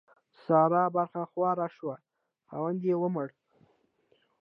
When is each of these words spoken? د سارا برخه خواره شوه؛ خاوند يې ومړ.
د 0.33 0.33
سارا 0.45 0.83
برخه 0.95 1.21
خواره 1.31 1.67
شوه؛ 1.75 1.97
خاوند 2.47 2.79
يې 2.89 2.95
ومړ. 2.99 3.27